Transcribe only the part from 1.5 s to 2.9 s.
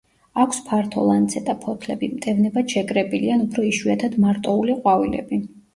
ფოთლები, მტევნებად